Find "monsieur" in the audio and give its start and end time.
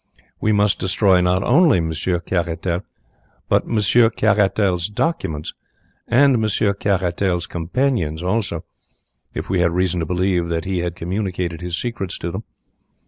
1.79-2.19, 3.67-4.09, 6.39-6.73